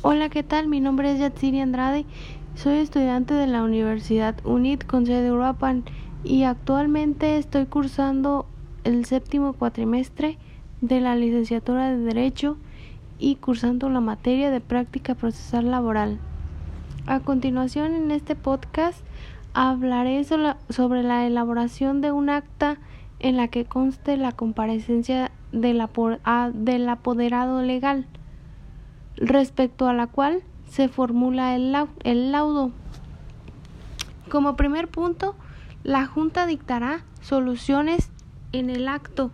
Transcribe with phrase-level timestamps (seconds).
[0.00, 0.68] Hola, ¿qué tal?
[0.68, 2.06] Mi nombre es Yatsiri Andrade.
[2.54, 5.82] Soy estudiante de la Universidad UNIT con sede Uruapan
[6.22, 8.46] y actualmente estoy cursando
[8.84, 10.38] el séptimo cuatrimestre
[10.80, 12.58] de la licenciatura de Derecho
[13.18, 16.20] y cursando la materia de práctica procesal laboral.
[17.06, 19.00] A continuación, en este podcast
[19.52, 22.78] hablaré sobre la elaboración de un acta
[23.18, 28.06] en la que conste la comparecencia del apoderado legal
[29.20, 32.70] respecto a la cual se formula el, laudo.
[34.28, 35.34] Como primer punto,
[35.82, 38.10] la Junta dictará soluciones
[38.52, 39.30] en el acto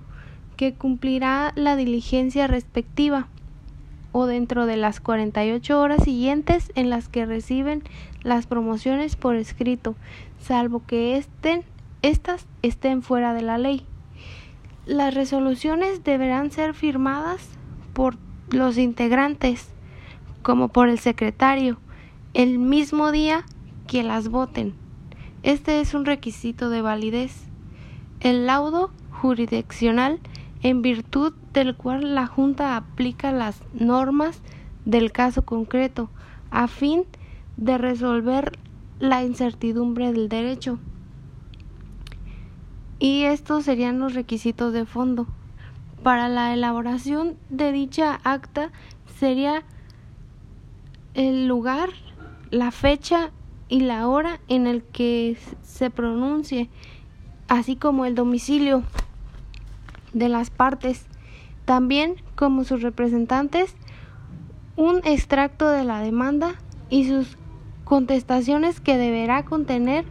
[0.56, 3.28] que cumplirá la diligencia respectiva
[4.12, 7.82] o dentro de las 48 horas siguientes en las que reciben
[8.22, 9.96] las promociones por escrito,
[10.40, 11.64] salvo que estén,
[12.02, 13.84] estas estén fuera de la ley.
[14.86, 17.48] Las resoluciones deberán ser firmadas
[17.92, 18.16] por
[18.50, 19.73] los integrantes
[20.44, 21.78] como por el secretario,
[22.34, 23.44] el mismo día
[23.88, 24.74] que las voten.
[25.42, 27.46] Este es un requisito de validez.
[28.20, 30.20] El laudo jurisdiccional
[30.62, 34.42] en virtud del cual la Junta aplica las normas
[34.84, 36.10] del caso concreto
[36.50, 37.04] a fin
[37.56, 38.58] de resolver
[39.00, 40.78] la incertidumbre del derecho.
[42.98, 45.26] Y estos serían los requisitos de fondo.
[46.02, 48.72] Para la elaboración de dicha acta
[49.18, 49.64] sería
[51.14, 51.90] el lugar,
[52.50, 53.30] la fecha
[53.68, 56.68] y la hora en el que se pronuncie,
[57.48, 58.82] así como el domicilio
[60.12, 61.06] de las partes,
[61.64, 63.74] también como sus representantes,
[64.76, 66.56] un extracto de la demanda
[66.90, 67.36] y sus
[67.84, 70.04] contestaciones que deberá contener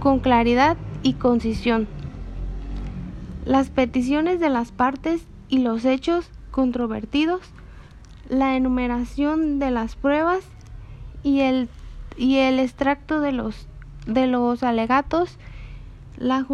[0.00, 1.86] con claridad y concisión.
[3.44, 7.40] Las peticiones de las partes y los hechos controvertidos
[8.28, 10.44] la enumeración de las pruebas
[11.22, 11.68] y el,
[12.16, 13.66] y el extracto de los,
[14.06, 15.38] de los alegatos,
[16.16, 16.46] la,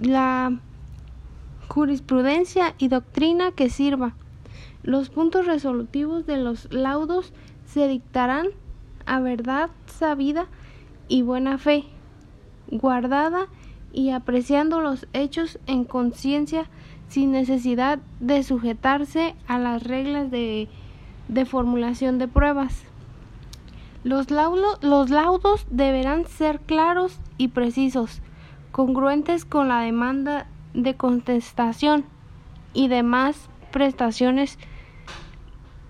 [0.00, 0.58] la
[1.68, 4.14] jurisprudencia y doctrina que sirva.
[4.82, 7.32] Los puntos resolutivos de los laudos
[7.66, 8.46] se dictarán
[9.06, 10.46] a verdad sabida
[11.08, 11.84] y buena fe,
[12.70, 13.46] guardada
[13.92, 16.68] y apreciando los hechos en conciencia
[17.08, 20.68] sin necesidad de sujetarse a las reglas de
[21.30, 22.82] de formulación de pruebas.
[24.02, 28.20] Los, laudos deberán ser claros y precisos,
[28.72, 32.04] congruentes con la demanda de contestación
[32.72, 34.58] y demás prestaciones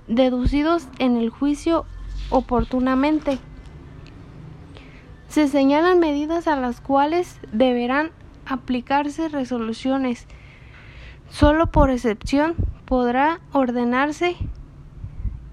[0.09, 1.87] deducidos en el juicio
[2.29, 3.39] oportunamente.
[5.29, 8.11] Se señalan medidas a las cuales deberán
[8.45, 10.27] aplicarse resoluciones.
[11.31, 14.37] Solo por excepción podrá ordenarse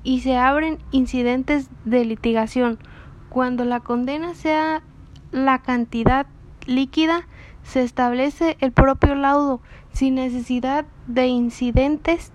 [0.03, 2.79] y se abren incidentes de litigación.
[3.29, 4.81] Cuando la condena sea
[5.31, 6.27] la cantidad
[6.65, 7.27] líquida,
[7.63, 12.31] se establece el propio laudo sin necesidad de incidentes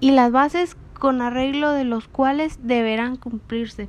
[0.00, 3.88] y las bases con arreglo de los cuales deberán cumplirse.